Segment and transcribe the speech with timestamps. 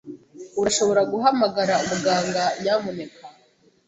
[0.59, 3.21] Urashobora guhamagara umuganga, nyamuneka?